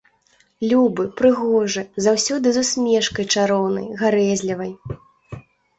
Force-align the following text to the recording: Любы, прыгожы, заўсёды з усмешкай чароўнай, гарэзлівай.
Любы, 0.71 1.03
прыгожы, 1.19 1.83
заўсёды 2.07 2.47
з 2.57 2.65
усмешкай 2.67 3.25
чароўнай, 3.37 3.87
гарэзлівай. 4.05 4.71